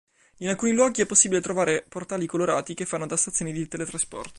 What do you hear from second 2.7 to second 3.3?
che fanno da